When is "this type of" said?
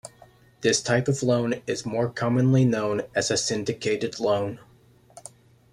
0.61-1.21